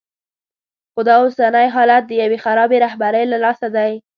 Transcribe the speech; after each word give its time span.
خو 0.93 1.01
دا 1.07 1.15
اوسنی 1.23 1.67
حالت 1.75 2.03
د 2.07 2.11
یوې 2.21 2.37
خرابې 2.45 2.77
رهبرۍ 2.85 3.23
له 3.31 3.37
لاسه 3.43 3.67
دی. 3.75 3.91